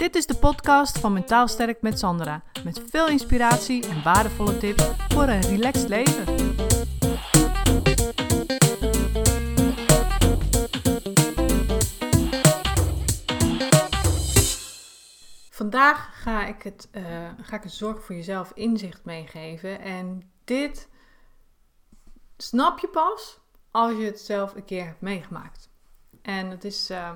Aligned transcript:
Dit 0.00 0.14
is 0.14 0.26
de 0.26 0.36
podcast 0.36 0.98
van 0.98 1.12
Mentaal 1.12 1.48
Sterk 1.48 1.82
met 1.82 1.98
Sandra. 1.98 2.42
Met 2.64 2.82
veel 2.90 3.08
inspiratie 3.08 3.88
en 3.88 4.02
waardevolle 4.02 4.58
tips 4.58 4.84
voor 5.08 5.22
een 5.22 5.40
relaxed 5.40 5.88
leven. 5.88 6.24
Vandaag 15.50 16.22
ga 16.22 16.46
ik, 16.46 16.62
het, 16.62 16.88
uh, 16.92 17.02
ga 17.40 17.56
ik 17.56 17.62
het 17.62 17.72
Zorg 17.72 18.04
voor 18.04 18.14
Jezelf 18.14 18.52
inzicht 18.54 19.04
meegeven. 19.04 19.80
En 19.80 20.30
dit 20.44 20.88
snap 22.36 22.78
je 22.78 22.88
pas 22.88 23.40
als 23.70 23.92
je 23.92 24.04
het 24.04 24.20
zelf 24.20 24.54
een 24.54 24.64
keer 24.64 24.84
hebt 24.84 25.00
meegemaakt. 25.00 25.68
En 26.22 26.50
het 26.50 26.64
is, 26.64 26.90
uh, 26.90 27.10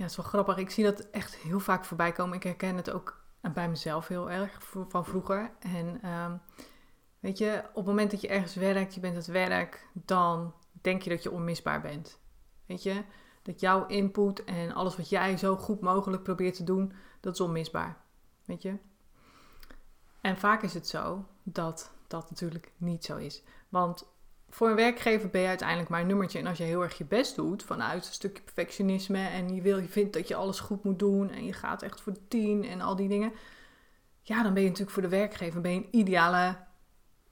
ja, 0.00 0.06
het 0.06 0.18
is 0.18 0.24
wel 0.24 0.32
grappig. 0.32 0.56
Ik 0.56 0.70
zie 0.70 0.84
dat 0.84 1.00
echt 1.00 1.36
heel 1.36 1.60
vaak 1.60 1.84
voorbij 1.84 2.12
komen. 2.12 2.36
Ik 2.36 2.42
herken 2.42 2.76
het 2.76 2.90
ook 2.90 3.24
bij 3.52 3.68
mezelf 3.68 4.08
heel 4.08 4.30
erg 4.30 4.62
van 4.88 5.04
vroeger. 5.04 5.50
En 5.58 6.08
um, 6.10 6.40
weet 7.18 7.38
je, 7.38 7.62
op 7.68 7.74
het 7.74 7.84
moment 7.84 8.10
dat 8.10 8.20
je 8.20 8.28
ergens 8.28 8.54
werkt, 8.54 8.94
je 8.94 9.00
bent 9.00 9.16
het 9.16 9.26
werk, 9.26 9.88
dan 9.92 10.54
denk 10.72 11.02
je 11.02 11.10
dat 11.10 11.22
je 11.22 11.30
onmisbaar 11.30 11.80
bent. 11.80 12.18
Weet 12.66 12.82
je, 12.82 13.04
dat 13.42 13.60
jouw 13.60 13.86
input 13.86 14.44
en 14.44 14.72
alles 14.72 14.96
wat 14.96 15.08
jij 15.08 15.36
zo 15.36 15.56
goed 15.56 15.80
mogelijk 15.80 16.22
probeert 16.22 16.54
te 16.54 16.64
doen, 16.64 16.92
dat 17.20 17.34
is 17.34 17.40
onmisbaar. 17.40 17.96
Weet 18.44 18.62
je? 18.62 18.76
En 20.20 20.38
vaak 20.38 20.62
is 20.62 20.74
het 20.74 20.88
zo 20.88 21.24
dat 21.42 21.92
dat 22.06 22.30
natuurlijk 22.30 22.72
niet 22.76 23.04
zo 23.04 23.16
is. 23.16 23.42
Want 23.68 24.06
voor 24.50 24.68
een 24.68 24.76
werkgever 24.76 25.30
ben 25.30 25.40
je 25.40 25.46
uiteindelijk 25.46 25.88
maar 25.88 26.00
een 26.00 26.06
nummertje. 26.06 26.38
En 26.38 26.46
als 26.46 26.58
je 26.58 26.64
heel 26.64 26.82
erg 26.82 26.98
je 26.98 27.04
best 27.04 27.36
doet 27.36 27.62
vanuit 27.62 28.06
een 28.06 28.12
stukje 28.12 28.42
perfectionisme 28.42 29.26
en 29.26 29.54
je, 29.54 29.62
wil, 29.62 29.78
je 29.78 29.88
vindt 29.88 30.12
dat 30.12 30.28
je 30.28 30.34
alles 30.34 30.60
goed 30.60 30.84
moet 30.84 30.98
doen 30.98 31.30
en 31.30 31.44
je 31.44 31.52
gaat 31.52 31.82
echt 31.82 32.00
voor 32.00 32.12
de 32.12 32.28
tien 32.28 32.64
en 32.64 32.80
al 32.80 32.96
die 32.96 33.08
dingen. 33.08 33.32
Ja, 34.22 34.42
dan 34.42 34.54
ben 34.54 34.62
je 34.62 34.68
natuurlijk 34.68 34.94
voor 34.94 35.02
de 35.02 35.16
werkgever 35.16 35.60
ben 35.60 35.72
je 35.72 35.78
een 35.78 35.88
ideale, 35.90 36.56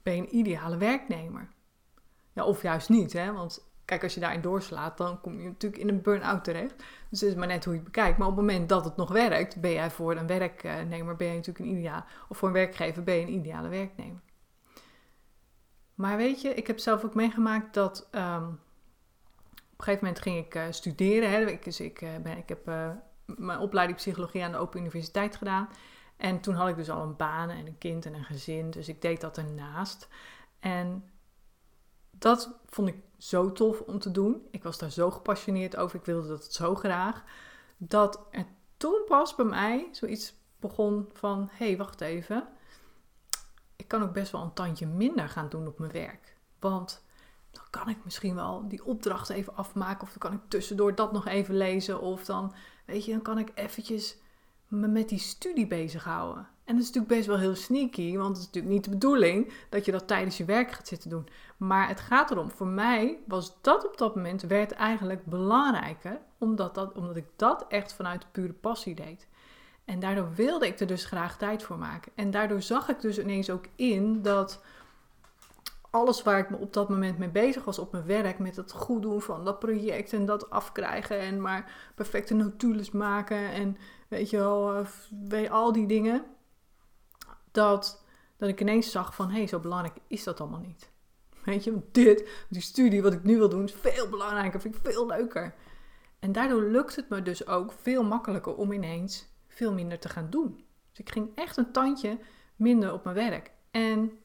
ben 0.03 0.15
je 0.15 0.21
een 0.21 0.35
ideale 0.35 0.77
werknemer. 0.77 1.49
Ja, 2.33 2.45
of 2.45 2.61
juist 2.61 2.89
niet, 2.89 3.13
hè? 3.13 3.31
Want 3.33 3.67
kijk, 3.85 4.03
als 4.03 4.13
je 4.13 4.19
daarin 4.19 4.41
doorslaat, 4.41 4.97
dan 4.97 5.21
kom 5.21 5.41
je 5.41 5.47
natuurlijk 5.47 5.81
in 5.81 5.89
een 5.89 6.01
burn-out 6.01 6.43
terecht. 6.43 6.75
Dus 7.09 7.21
het 7.21 7.29
is 7.29 7.35
maar 7.35 7.47
net 7.47 7.63
hoe 7.63 7.73
je 7.73 7.79
het 7.79 7.91
bekijkt. 7.91 8.17
Maar 8.17 8.27
op 8.27 8.35
het 8.35 8.45
moment 8.45 8.69
dat 8.69 8.85
het 8.85 8.95
nog 8.95 9.11
werkt, 9.11 9.61
ben 9.61 9.71
jij 9.71 9.91
voor 9.91 10.15
een 10.15 10.27
werknemer 10.27 11.15
ben 11.15 11.27
je 11.27 11.35
natuurlijk 11.35 11.65
een 11.65 11.77
ideaal. 11.77 12.03
Of 12.29 12.37
voor 12.37 12.47
een 12.47 12.53
werkgever 12.53 13.03
ben 13.03 13.15
je 13.15 13.21
een 13.21 13.33
ideale 13.33 13.69
werknemer. 13.69 14.21
Maar 15.99 16.17
weet 16.17 16.41
je, 16.41 16.53
ik 16.53 16.67
heb 16.67 16.79
zelf 16.79 17.03
ook 17.03 17.13
meegemaakt 17.13 17.73
dat 17.73 18.07
um, 18.11 18.47
op 19.51 19.77
een 19.77 19.83
gegeven 19.83 20.05
moment 20.05 20.21
ging 20.21 20.45
ik 20.45 20.55
uh, 20.55 20.63
studeren. 20.69 21.29
Hè. 21.29 21.45
Ik, 21.45 21.63
dus 21.63 21.79
ik, 21.79 22.01
uh, 22.01 22.09
ben, 22.23 22.37
ik 22.37 22.49
heb 22.49 22.67
uh, 22.67 22.89
mijn 23.25 23.59
opleiding 23.59 23.97
psychologie 23.97 24.43
aan 24.43 24.51
de 24.51 24.57
Open 24.57 24.79
Universiteit 24.79 25.35
gedaan. 25.35 25.69
En 26.17 26.39
toen 26.39 26.55
had 26.55 26.69
ik 26.69 26.75
dus 26.75 26.89
al 26.89 27.01
een 27.01 27.15
baan 27.15 27.49
en 27.49 27.67
een 27.67 27.77
kind 27.77 28.05
en 28.05 28.13
een 28.13 28.23
gezin. 28.23 28.69
Dus 28.69 28.87
ik 28.87 29.01
deed 29.01 29.21
dat 29.21 29.37
ernaast. 29.37 30.07
En 30.59 31.09
dat 32.11 32.59
vond 32.65 32.87
ik 32.87 32.95
zo 33.17 33.51
tof 33.51 33.81
om 33.81 33.99
te 33.99 34.11
doen. 34.11 34.47
Ik 34.51 34.63
was 34.63 34.77
daar 34.77 34.91
zo 34.91 35.11
gepassioneerd 35.11 35.75
over. 35.75 35.99
Ik 35.99 36.05
wilde 36.05 36.27
dat 36.27 36.53
zo 36.53 36.75
graag. 36.75 37.23
Dat 37.77 38.27
er 38.31 38.45
toen 38.77 39.01
pas 39.07 39.35
bij 39.35 39.45
mij 39.45 39.87
zoiets 39.91 40.33
begon 40.59 41.09
van: 41.13 41.49
hé, 41.51 41.65
hey, 41.65 41.77
wacht 41.77 42.01
even 42.01 42.47
kan 43.89 44.03
ook 44.03 44.13
best 44.13 44.31
wel 44.31 44.41
een 44.41 44.53
tandje 44.53 44.87
minder 44.87 45.29
gaan 45.29 45.49
doen 45.49 45.67
op 45.67 45.79
mijn 45.79 45.91
werk. 45.91 46.35
Want 46.59 47.03
dan 47.51 47.63
kan 47.69 47.89
ik 47.89 47.97
misschien 48.03 48.35
wel 48.35 48.67
die 48.67 48.85
opdracht 48.85 49.29
even 49.29 49.55
afmaken. 49.55 50.01
Of 50.01 50.09
dan 50.09 50.29
kan 50.29 50.33
ik 50.33 50.49
tussendoor 50.49 50.95
dat 50.95 51.11
nog 51.11 51.27
even 51.27 51.57
lezen. 51.57 52.01
Of 52.01 52.25
dan, 52.25 52.53
weet 52.85 53.05
je, 53.05 53.11
dan 53.11 53.21
kan 53.21 53.37
ik 53.37 53.51
eventjes 53.55 54.17
me 54.67 54.87
met 54.87 55.09
die 55.09 55.19
studie 55.19 55.67
bezighouden. 55.67 56.47
En 56.63 56.75
dat 56.75 56.83
is 56.83 56.91
natuurlijk 56.91 57.15
best 57.15 57.27
wel 57.27 57.37
heel 57.37 57.55
sneaky, 57.55 58.17
want 58.17 58.29
het 58.29 58.37
is 58.37 58.45
natuurlijk 58.45 58.73
niet 58.73 58.83
de 58.83 58.89
bedoeling 58.89 59.53
dat 59.69 59.85
je 59.85 59.91
dat 59.91 60.07
tijdens 60.07 60.37
je 60.37 60.45
werk 60.45 60.71
gaat 60.71 60.87
zitten 60.87 61.09
doen. 61.09 61.27
Maar 61.57 61.87
het 61.87 61.99
gaat 61.99 62.31
erom, 62.31 62.51
voor 62.51 62.67
mij 62.67 63.17
was 63.27 63.61
dat 63.61 63.85
op 63.87 63.97
dat 63.97 64.15
moment, 64.15 64.41
werd 64.41 64.71
eigenlijk 64.71 65.25
belangrijker, 65.25 66.19
omdat, 66.37 66.75
dat, 66.75 66.93
omdat 66.93 67.15
ik 67.15 67.25
dat 67.35 67.65
echt 67.67 67.93
vanuit 67.93 68.31
pure 68.31 68.53
passie 68.53 68.95
deed. 68.95 69.27
En 69.89 69.99
daardoor 69.99 70.33
wilde 70.35 70.67
ik 70.67 70.79
er 70.79 70.87
dus 70.87 71.05
graag 71.05 71.37
tijd 71.37 71.63
voor 71.63 71.77
maken. 71.77 72.11
En 72.15 72.31
daardoor 72.31 72.61
zag 72.61 72.89
ik 72.89 73.01
dus 73.01 73.19
ineens 73.19 73.49
ook 73.49 73.65
in 73.75 74.21
dat 74.21 74.61
alles 75.89 76.23
waar 76.23 76.39
ik 76.39 76.49
me 76.49 76.57
op 76.57 76.73
dat 76.73 76.89
moment 76.89 77.17
mee 77.17 77.29
bezig 77.29 77.63
was 77.63 77.79
op 77.79 77.91
mijn 77.91 78.05
werk, 78.05 78.39
met 78.39 78.55
het 78.55 78.71
goed 78.71 79.01
doen 79.01 79.21
van 79.21 79.45
dat 79.45 79.59
project 79.59 80.13
en 80.13 80.25
dat 80.25 80.49
afkrijgen 80.49 81.19
en 81.19 81.41
maar 81.41 81.91
perfecte 81.95 82.33
notules 82.33 82.91
maken 82.91 83.51
en 83.51 83.77
weet 84.07 84.29
je 84.29 84.37
wel, 84.37 84.85
eh, 85.29 85.51
al 85.51 85.71
die 85.71 85.87
dingen, 85.87 86.25
dat, 87.51 88.03
dat 88.37 88.49
ik 88.49 88.61
ineens 88.61 88.91
zag 88.91 89.15
van 89.15 89.29
hé, 89.29 89.37
hey, 89.37 89.47
zo 89.47 89.59
belangrijk 89.59 89.97
is 90.07 90.23
dat 90.23 90.39
allemaal 90.39 90.59
niet. 90.59 90.89
Weet 91.43 91.63
je, 91.63 91.81
dit, 91.91 92.45
die 92.49 92.61
studie 92.61 93.01
wat 93.01 93.13
ik 93.13 93.23
nu 93.23 93.37
wil 93.37 93.49
doen, 93.49 93.63
is 93.63 93.73
veel 93.73 94.09
belangrijker, 94.09 94.61
vind 94.61 94.75
ik 94.75 94.91
veel 94.91 95.05
leuker. 95.05 95.55
En 96.19 96.31
daardoor 96.31 96.63
lukt 96.63 96.95
het 96.95 97.09
me 97.09 97.21
dus 97.21 97.47
ook 97.47 97.71
veel 97.71 98.03
makkelijker 98.03 98.55
om 98.55 98.71
ineens 98.71 99.27
veel 99.59 99.73
minder 99.73 99.99
te 99.99 100.09
gaan 100.09 100.29
doen. 100.29 100.65
Dus 100.89 100.99
ik 100.99 101.11
ging 101.11 101.29
echt 101.35 101.57
een 101.57 101.71
tandje 101.71 102.17
minder 102.55 102.93
op 102.93 103.03
mijn 103.03 103.15
werk. 103.15 103.51
En 103.71 104.19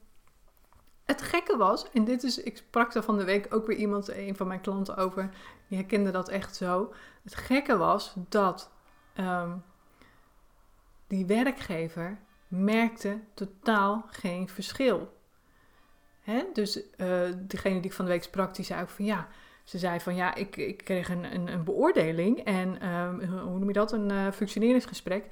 het 1.05 1.23
gekke 1.23 1.57
was, 1.57 1.91
en 1.91 2.05
dit 2.05 2.23
is, 2.23 2.39
ik 2.39 2.57
sprak 2.57 2.95
er 2.95 3.03
van 3.03 3.19
de 3.19 3.25
week 3.25 3.55
ook 3.55 3.67
weer 3.67 3.77
iemand, 3.77 4.09
een 4.09 4.37
van 4.37 4.47
mijn 4.47 4.61
klanten 4.61 4.97
over, 4.97 5.31
die 5.69 5.79
herkende 5.79 6.11
dat 6.11 6.29
echt 6.29 6.57
zo. 6.57 6.95
Het 7.23 7.35
gekke 7.35 7.77
was 7.77 8.15
dat 8.29 8.71
um, 9.17 9.65
die 11.07 11.27
werkgever 11.27 12.19
merkte 12.49 13.21
totaal 13.35 14.07
geen 14.11 14.49
verschil. 14.49 15.17
Hè? 16.21 16.45
Dus 16.53 16.77
uh, 16.77 16.85
degene 17.39 17.75
die 17.75 17.91
ik 17.91 17.93
van 17.93 18.05
de 18.05 18.11
week 18.11 18.23
sprak, 18.23 18.55
die 18.55 18.65
zei 18.65 18.83
ook 18.83 18.89
van 18.89 19.05
ja, 19.05 19.29
ze 19.65 19.79
zei 19.79 20.01
van 20.01 20.15
ja, 20.15 20.35
ik, 20.35 20.57
ik 20.57 20.77
kreeg 20.77 21.09
een, 21.09 21.35
een, 21.35 21.49
een 21.49 21.65
beoordeling 21.65 22.41
en 22.45 22.89
um, 22.89 23.23
hoe 23.23 23.59
noem 23.59 23.67
je 23.67 23.73
dat, 23.73 23.93
een 23.93 24.13
uh, 24.13 24.31
functioneringsgesprek. 24.31 25.29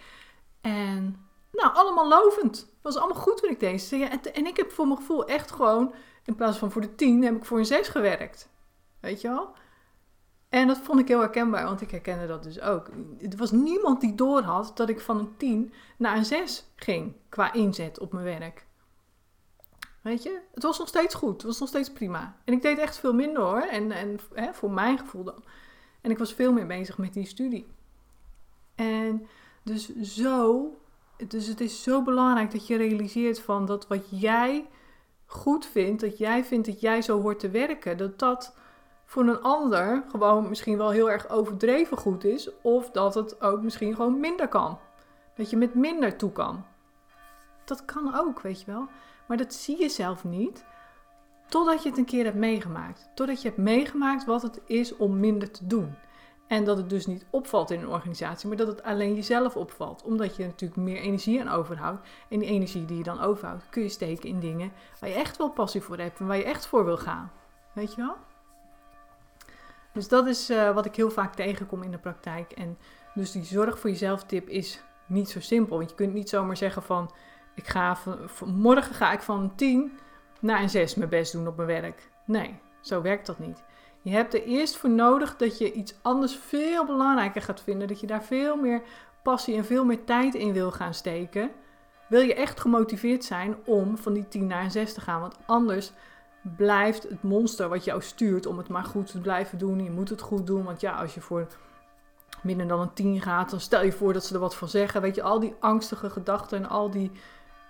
En 0.61 1.27
nou, 1.53 1.75
allemaal 1.75 2.09
lovend. 2.09 2.57
Het 2.57 2.83
was 2.83 2.97
allemaal 2.97 3.23
goed 3.23 3.41
wat 3.41 3.51
ik. 3.51 3.61
Ja, 3.91 4.11
en, 4.11 4.35
en, 4.35 4.47
ik 4.47 4.57
heb 4.57 4.71
voor 4.71 4.87
mijn 4.87 4.99
gevoel 4.99 5.27
echt 5.27 5.51
gewoon, 5.51 5.95
in 6.25 6.35
plaats 6.35 6.59
van 6.59 6.71
voor 6.71 6.81
de 6.81 6.95
tien, 6.95 7.23
heb 7.23 7.37
ik 7.37 7.45
voor 7.45 7.59
een 7.59 7.67
zes 7.67 7.89
gewerkt. 7.89 8.49
Weet 9.01 9.21
je 9.21 9.29
wel? 9.29 9.53
En 10.49 10.67
dat 10.67 10.79
vond 10.79 11.01
ik 11.01 11.09
heel 11.09 11.21
herkenbaar, 11.21 11.65
want 11.65 11.81
ik 11.81 11.91
herkende 11.91 12.27
dat 12.27 12.43
dus 12.43 12.61
ook. 12.61 12.89
Er 13.31 13.37
was 13.37 13.51
niemand 13.51 14.01
die 14.01 14.15
doorhad 14.15 14.73
dat 14.75 14.89
ik 14.89 15.01
van 15.01 15.19
een 15.19 15.37
10 15.37 15.73
naar 15.97 16.17
een 16.17 16.25
6 16.25 16.65
ging 16.77 17.15
qua 17.29 17.53
inzet 17.53 17.99
op 17.99 18.13
mijn 18.13 18.25
werk. 18.25 18.67
Weet 20.03 20.23
je, 20.23 20.41
het 20.55 20.63
was 20.63 20.79
nog 20.79 20.89
steeds 20.89 21.15
goed. 21.15 21.33
Het 21.33 21.43
was 21.43 21.59
nog 21.59 21.69
steeds 21.69 21.93
prima. 21.93 22.37
En 22.45 22.53
ik 22.53 22.63
deed 22.63 22.79
echt 22.79 22.99
veel 22.99 23.15
minder 23.15 23.43
hoor. 23.43 23.61
En, 23.61 23.91
en 23.91 24.19
hè, 24.35 24.55
voor 24.55 24.71
mijn 24.71 24.99
gevoel 24.99 25.25
dan. 25.25 25.45
En 26.01 26.11
ik 26.11 26.19
was 26.19 26.33
veel 26.35 26.53
meer 26.53 26.67
bezig 26.67 26.99
met 26.99 27.13
die 27.13 27.27
studie. 27.27 27.67
En 28.75 29.27
dus 29.63 29.97
zo, 30.01 30.67
dus 31.29 31.47
het 31.47 31.61
is 31.61 31.83
zo 31.83 32.03
belangrijk 32.03 32.51
dat 32.51 32.67
je 32.67 32.77
realiseert 32.77 33.41
van 33.41 33.67
dat 33.67 33.87
wat 33.87 34.21
jij 34.21 34.69
goed 35.27 35.67
vindt, 35.67 36.01
dat 36.01 36.19
jij 36.19 36.45
vindt 36.45 36.67
dat 36.67 36.81
jij 36.81 37.03
zo 37.03 37.21
hoort 37.21 37.39
te 37.39 37.51
werken, 37.51 37.97
dat 37.97 38.19
dat 38.19 38.55
voor 39.05 39.23
een 39.23 39.43
ander 39.43 40.05
gewoon 40.09 40.49
misschien 40.49 40.77
wel 40.77 40.91
heel 40.91 41.11
erg 41.11 41.29
overdreven 41.29 41.97
goed 41.97 42.25
is, 42.25 42.51
of 42.63 42.91
dat 42.91 43.15
het 43.15 43.43
ook 43.43 43.63
misschien 43.63 43.95
gewoon 43.95 44.21
minder 44.21 44.49
kan. 44.49 44.79
Dat 45.35 45.51
je 45.51 45.57
met 45.57 45.75
minder 45.75 46.17
toe 46.17 46.33
kan. 46.33 46.65
Dat 47.65 47.85
kan 47.85 48.15
ook, 48.15 48.41
weet 48.41 48.61
je 48.61 48.67
wel. 48.67 48.89
Maar 49.27 49.37
dat 49.37 49.55
zie 49.55 49.81
je 49.81 49.89
zelf 49.89 50.25
niet 50.25 50.65
totdat 51.49 51.83
je 51.83 51.89
het 51.89 51.99
een 51.99 52.05
keer 52.05 52.25
hebt 52.25 52.37
meegemaakt. 52.37 53.11
Totdat 53.15 53.43
je 53.43 53.49
hebt 53.49 53.61
meegemaakt 53.61 54.25
wat 54.25 54.43
het 54.43 54.61
is 54.67 54.97
om 54.97 55.21
minder 55.21 55.51
te 55.51 55.67
doen. 55.67 55.95
En 56.49 56.65
dat 56.65 56.77
het 56.77 56.91
dus 56.91 57.07
niet 57.07 57.27
opvalt 57.31 57.71
in 57.71 57.81
een 57.81 57.89
organisatie, 57.89 58.49
maar 58.49 58.57
dat 58.57 58.67
het 58.67 58.83
alleen 58.83 59.15
jezelf 59.15 59.57
opvalt. 59.57 60.03
Omdat 60.03 60.37
je 60.37 60.45
natuurlijk 60.45 60.81
meer 60.81 60.97
energie 60.97 61.41
aan 61.41 61.49
overhoudt. 61.49 62.09
En 62.29 62.39
die 62.39 62.49
energie 62.49 62.85
die 62.85 62.97
je 62.97 63.03
dan 63.03 63.21
overhoudt, 63.21 63.69
kun 63.69 63.83
je 63.83 63.89
steken 63.89 64.29
in 64.29 64.41
dingen 64.41 64.73
waar 65.01 65.11
je 65.11 65.17
echt 65.17 65.37
wel 65.37 65.51
passie 65.51 65.81
voor 65.81 65.99
hebt 65.99 66.21
en 66.21 66.27
waar 66.27 66.37
je 66.37 66.45
echt 66.45 66.67
voor 66.67 66.85
wil 66.85 66.99
gaan. 66.99 67.33
Weet 67.73 67.95
je 67.95 68.01
wel? 68.01 68.17
Dus 69.93 70.09
dat 70.09 70.27
is 70.27 70.51
uh, 70.51 70.75
wat 70.75 70.87
ik 70.87 70.97
heel 70.97 71.11
vaak 71.11 71.35
tegenkom 71.35 71.83
in 71.83 71.91
de 71.91 71.99
praktijk. 71.99 72.53
En 72.53 72.79
dus 73.15 73.33
die 73.33 73.45
zorg 73.45 73.79
voor 73.79 73.91
jezelf 73.91 74.25
tip 74.25 74.49
is 74.49 74.83
niet 75.07 75.31
zo 75.31 75.41
simpel. 75.41 75.77
Want 75.77 75.91
je 75.91 75.97
kunt 75.97 76.13
niet 76.13 76.29
zomaar 76.29 76.57
zeggen 76.57 76.83
van 76.83 77.11
ik 77.55 77.67
ga 77.69 77.97
morgen 78.45 78.95
ga 78.95 79.13
ik 79.13 79.21
van 79.21 79.41
een 79.41 79.55
10 79.55 79.99
naar 80.41 80.63
een 80.63 80.71
6 80.71 80.95
mijn 80.95 81.11
best 81.11 81.33
doen 81.33 81.47
op 81.47 81.57
mijn 81.57 81.69
werk. 81.69 82.11
Nee, 82.25 82.59
zo 82.81 83.03
werkt 83.03 83.27
dat 83.27 83.39
niet. 83.39 83.63
Je 84.03 84.11
hebt 84.11 84.35
er 84.35 84.45
eerst 84.45 84.77
voor 84.77 84.91
nodig 84.91 85.37
dat 85.37 85.59
je 85.59 85.73
iets 85.73 85.95
anders 86.03 86.37
veel 86.37 86.87
belangrijker 86.87 87.43
gaat 87.43 87.63
vinden. 87.63 87.89
Dat 87.89 88.01
je 88.01 88.07
daar 88.07 88.25
veel 88.25 88.57
meer 88.57 88.83
passie 89.23 89.57
en 89.57 89.65
veel 89.65 89.85
meer 89.85 90.05
tijd 90.05 90.35
in 90.35 90.53
wil 90.53 90.71
gaan 90.71 90.95
steken. 90.95 91.51
Wil 92.09 92.21
je 92.21 92.35
echt 92.35 92.61
gemotiveerd 92.61 93.25
zijn 93.25 93.57
om 93.65 93.99
van 93.99 94.13
die 94.13 94.29
10 94.29 94.47
naar 94.47 94.65
een 94.65 94.71
6 94.71 94.95
te 94.95 95.01
gaan? 95.01 95.21
Want 95.21 95.37
anders 95.47 95.93
blijft 96.57 97.03
het 97.03 97.23
monster 97.23 97.69
wat 97.69 97.85
jou 97.85 98.03
stuurt 98.03 98.47
om 98.47 98.59
het 98.59 98.69
maar 98.69 98.85
goed 98.85 99.11
te 99.11 99.21
blijven 99.21 99.59
doen. 99.59 99.85
Je 99.85 99.91
moet 99.91 100.09
het 100.09 100.21
goed 100.21 100.47
doen. 100.47 100.65
Want 100.65 100.81
ja, 100.81 100.93
als 100.93 101.15
je 101.15 101.21
voor 101.21 101.47
minder 102.43 102.69
dan 102.69 102.81
een 102.81 102.93
10 102.93 103.21
gaat, 103.21 103.51
dan 103.51 103.61
stel 103.61 103.85
je 103.85 103.93
voor 103.93 104.13
dat 104.13 104.25
ze 104.25 104.35
er 104.35 104.41
wat 104.41 104.57
van 104.57 104.69
zeggen. 104.69 105.03
Weet 105.03 105.15
je, 105.15 105.23
al 105.23 105.41
die 105.41 105.55
angstige 105.61 106.11
gedachten 106.11 106.59
en 106.59 106.69
al 106.69 106.91
die 106.91 107.11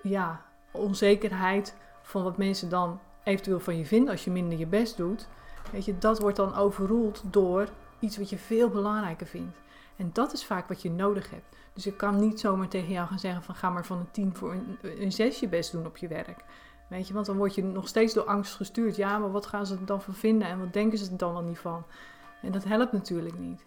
ja, 0.02 0.44
onzekerheid 0.70 1.75
van 2.02 2.22
wat 2.22 2.37
mensen 2.37 2.69
dan 2.69 3.00
eventueel 3.22 3.60
van 3.60 3.78
je 3.78 3.87
vinden 3.87 4.10
als 4.10 4.25
je 4.25 4.31
minder 4.31 4.58
je 4.58 4.66
best 4.66 4.96
doet. 4.96 5.28
Weet 5.72 5.84
je, 5.84 5.99
dat 5.99 6.20
wordt 6.20 6.37
dan 6.37 6.54
overroeld 6.54 7.22
door 7.26 7.69
iets 7.99 8.16
wat 8.16 8.31
je 8.31 8.38
veel 8.38 8.69
belangrijker 8.69 9.26
vindt. 9.26 9.56
En 9.96 10.10
dat 10.12 10.32
is 10.32 10.44
vaak 10.44 10.69
wat 10.69 10.82
je 10.82 10.90
nodig 10.90 11.31
hebt. 11.31 11.56
Dus 11.72 11.87
ik 11.87 11.96
kan 11.96 12.20
niet 12.20 12.40
zomaar 12.40 12.69
tegen 12.69 12.93
jou 12.93 13.08
gaan 13.08 13.19
zeggen 13.19 13.43
van 13.43 13.54
ga 13.54 13.70
maar 13.70 13.87
van 13.87 13.99
een 13.99 14.10
10 14.10 14.34
voor 14.34 14.56
een, 14.82 15.12
6 15.12 15.40
je 15.40 15.49
best 15.49 15.72
doen 15.72 15.87
op 15.87 15.96
je 15.96 16.08
werk. 16.08 16.44
Weet 16.88 17.08
je, 17.08 17.14
want 17.14 17.26
dan 17.26 17.37
word 17.37 17.55
je 17.55 17.62
nog 17.62 17.88
steeds 17.88 18.14
door 18.14 18.25
angst 18.25 18.55
gestuurd. 18.55 18.96
Ja, 18.96 19.19
maar 19.19 19.31
wat 19.31 19.46
gaan 19.46 19.66
ze 19.66 19.75
er 19.75 19.87
dan 19.87 20.02
van 20.02 20.14
vinden 20.14 20.48
en 20.48 20.58
wat 20.58 20.72
denken 20.72 20.98
ze 20.98 21.10
er 21.10 21.16
dan 21.16 21.32
wel 21.32 21.43
niet 21.43 21.58
van? 21.58 21.84
En 22.43 22.52
dat 22.52 22.64
helpt 22.64 22.93
natuurlijk 22.93 23.38
niet. 23.38 23.64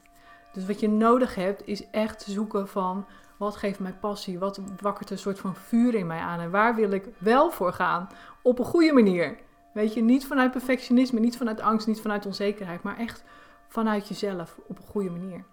Dus 0.53 0.65
wat 0.65 0.79
je 0.79 0.89
nodig 0.89 1.35
hebt 1.35 1.67
is 1.67 1.89
echt 1.89 2.21
zoeken 2.21 2.67
van 2.67 3.05
wat 3.37 3.55
geeft 3.55 3.79
mij 3.79 3.93
passie? 3.93 4.39
Wat 4.39 4.59
wakkert 4.81 5.09
een 5.09 5.17
soort 5.17 5.39
van 5.39 5.55
vuur 5.55 5.95
in 5.95 6.07
mij 6.07 6.19
aan? 6.19 6.39
En 6.39 6.51
waar 6.51 6.75
wil 6.75 6.91
ik 6.91 7.05
wel 7.17 7.51
voor 7.51 7.73
gaan? 7.73 8.09
Op 8.41 8.59
een 8.59 8.65
goede 8.65 8.93
manier. 8.93 9.37
Weet 9.73 9.93
je, 9.93 10.01
niet 10.01 10.27
vanuit 10.27 10.51
perfectionisme, 10.51 11.19
niet 11.19 11.37
vanuit 11.37 11.59
angst, 11.59 11.87
niet 11.87 12.01
vanuit 12.01 12.25
onzekerheid, 12.25 12.83
maar 12.83 12.97
echt 12.97 13.23
vanuit 13.67 14.07
jezelf 14.07 14.59
op 14.67 14.77
een 14.77 14.87
goede 14.87 15.09
manier. 15.09 15.43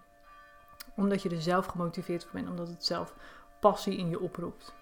Omdat 0.95 1.21
je 1.21 1.29
er 1.29 1.41
zelf 1.41 1.65
gemotiveerd 1.65 2.23
voor 2.23 2.33
bent, 2.33 2.49
omdat 2.49 2.67
het 2.67 2.85
zelf 2.85 3.15
passie 3.59 3.97
in 3.97 4.09
je 4.09 4.19
oproept. 4.19 4.73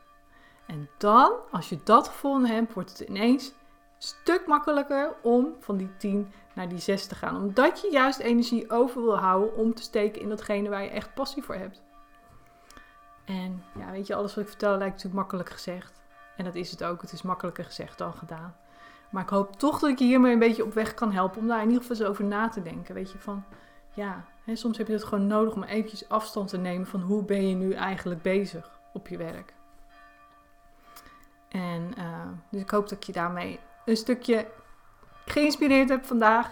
En 0.65 0.89
dan, 0.97 1.33
als 1.51 1.69
je 1.69 1.79
dat 1.83 2.07
gevonden 2.07 2.51
hebt, 2.51 2.73
wordt 2.73 2.89
het 2.89 3.09
ineens 3.09 3.47
een 3.47 3.53
stuk 3.97 4.47
makkelijker 4.47 5.15
om 5.21 5.55
van 5.59 5.77
die 5.77 5.97
10 5.97 6.31
naar 6.53 6.69
die 6.69 6.79
6 6.79 7.07
te 7.07 7.15
gaan. 7.15 7.35
Omdat 7.35 7.81
je 7.81 7.91
juist 7.91 8.19
energie 8.19 8.69
over 8.69 9.01
wil 9.01 9.17
houden 9.17 9.55
om 9.55 9.73
te 9.73 9.81
steken 9.81 10.21
in 10.21 10.29
datgene 10.29 10.69
waar 10.69 10.83
je 10.83 10.89
echt 10.89 11.13
passie 11.13 11.43
voor 11.43 11.55
hebt. 11.55 11.81
En 13.25 13.63
ja, 13.79 13.91
weet 13.91 14.07
je, 14.07 14.15
alles 14.15 14.35
wat 14.35 14.43
ik 14.43 14.49
vertel 14.49 14.69
lijkt 14.69 14.93
natuurlijk 14.93 15.15
makkelijk 15.15 15.49
gezegd. 15.49 16.01
En 16.37 16.45
dat 16.45 16.55
is 16.55 16.71
het 16.71 16.83
ook. 16.83 17.01
Het 17.01 17.11
is 17.11 17.21
makkelijker 17.21 17.65
gezegd 17.65 17.97
dan 17.97 18.13
gedaan. 18.13 18.55
Maar 19.09 19.23
ik 19.23 19.29
hoop 19.29 19.55
toch 19.55 19.79
dat 19.79 19.89
ik 19.89 19.99
je 19.99 20.05
hiermee 20.05 20.33
een 20.33 20.39
beetje 20.39 20.63
op 20.63 20.73
weg 20.73 20.93
kan 20.93 21.11
helpen 21.11 21.39
om 21.39 21.47
daar 21.47 21.61
in 21.61 21.67
ieder 21.67 21.81
geval 21.81 21.97
eens 21.97 22.05
over 22.05 22.23
na 22.23 22.49
te 22.49 22.61
denken. 22.61 22.95
Weet 22.95 23.11
je, 23.11 23.19
van 23.19 23.43
ja, 23.93 24.25
hè, 24.43 24.55
soms 24.55 24.77
heb 24.77 24.87
je 24.87 24.93
het 24.93 25.03
gewoon 25.03 25.27
nodig 25.27 25.53
om 25.53 25.63
eventjes 25.63 26.09
afstand 26.09 26.47
te 26.49 26.57
nemen 26.57 26.87
van 26.87 27.01
hoe 27.01 27.23
ben 27.23 27.47
je 27.47 27.55
nu 27.55 27.73
eigenlijk 27.73 28.21
bezig 28.21 28.79
op 28.93 29.07
je 29.07 29.17
werk. 29.17 29.53
En 31.49 31.91
uh, 31.97 32.27
dus 32.49 32.61
ik 32.61 32.69
hoop 32.69 32.89
dat 32.89 32.97
ik 32.97 33.03
je 33.03 33.11
daarmee 33.11 33.59
een 33.85 33.97
stukje 33.97 34.47
geïnspireerd 35.25 35.89
heb 35.89 36.05
vandaag. 36.05 36.51